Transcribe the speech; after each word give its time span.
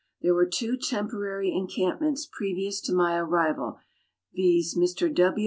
There 0.23 0.33
were 0.33 0.47
two 0.47 0.77
temporary 0.77 1.53
encampments 1.55 2.25
previous 2.25 2.81
to 2.81 2.91
my 2.91 3.17
arrival, 3.17 3.77
viz., 4.33 4.73
Mr. 4.75 5.13
W. 5.13 5.39